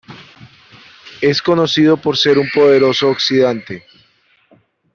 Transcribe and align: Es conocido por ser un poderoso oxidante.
Es 1.21 1.43
conocido 1.43 1.95
por 1.95 2.17
ser 2.17 2.39
un 2.39 2.49
poderoso 2.51 3.07
oxidante. 3.09 3.85